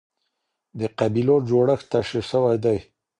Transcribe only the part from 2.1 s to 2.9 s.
سوی دی.